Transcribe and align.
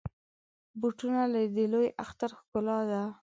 بوټونه 0.79 1.21
د 1.55 1.57
لوی 1.73 1.87
اختر 2.03 2.29
ښکلا 2.39 2.79
ده. 2.89 3.01